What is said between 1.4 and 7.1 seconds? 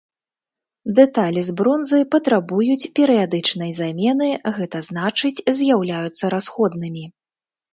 з бронзы патрабуюць перыядычнай замены, гэта значыць з'яўляюцца расходнымі.